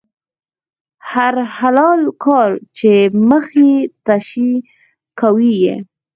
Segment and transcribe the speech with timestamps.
[1.11, 2.91] هر حلال کار چې
[3.29, 3.73] مخې
[4.05, 4.51] ته شي،
[5.19, 5.75] کوي یې.